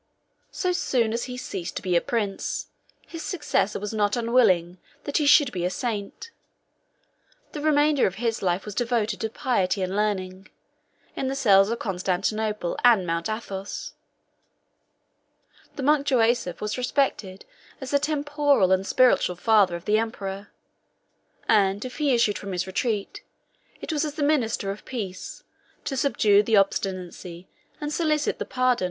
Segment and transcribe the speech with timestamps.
[0.49, 2.69] 36 So soon as he ceased to be a prince,
[3.05, 6.31] his successor was not unwilling that he should be a saint:
[7.51, 10.47] the remainder of his life was devoted to piety and learning;
[11.15, 13.93] in the cells of Constantinople and Mount Athos,
[15.75, 17.45] the monk Joasaph was respected
[17.79, 20.47] as the temporal and spiritual father of the emperor;
[21.47, 23.21] and if he issued from his retreat,
[23.81, 25.43] it was as the minister of peace,
[25.85, 27.47] to subdue the obstinacy,
[27.79, 28.79] and solicit the pardon, of his rebellious son.